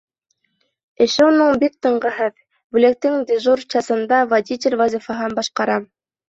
[1.05, 2.39] Эше уның бик тынғыһыҙ:
[2.77, 5.79] бүлектең дежур часында водитель вазифаһын башҡара.